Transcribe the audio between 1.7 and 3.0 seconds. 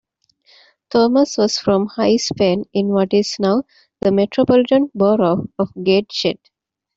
High Spen in